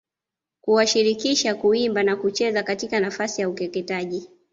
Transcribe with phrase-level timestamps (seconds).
[0.61, 4.27] kuwashirikisha kuimba na kucheza katika nafasi ya ukeketaji